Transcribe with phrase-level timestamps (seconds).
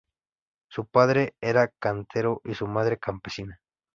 [0.67, 3.61] Su padre era cantero y su madre campesina.